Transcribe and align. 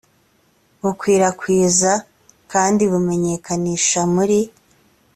bukwirakwiza 0.81 1.91
kandi 2.51 2.83
bumenyekanisha 2.91 4.01
muri 4.13 4.39